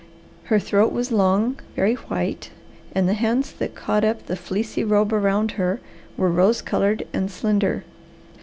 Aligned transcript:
Her 0.45 0.57
throat 0.57 0.91
was 0.93 1.11
long, 1.11 1.59
very 1.75 1.93
white, 1.93 2.49
and 2.91 3.07
the 3.07 3.13
hands 3.13 3.51
that 3.51 3.75
caught 3.75 4.03
up 4.03 4.25
the 4.25 4.35
fleecy 4.35 4.83
robe 4.83 5.13
around 5.13 5.51
her 5.61 5.79
were 6.17 6.31
rose 6.31 6.63
coloured 6.63 7.05
and 7.13 7.29
slender. 7.29 7.83